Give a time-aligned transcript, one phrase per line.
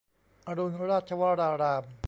[0.47, 1.83] อรุณราชวราราม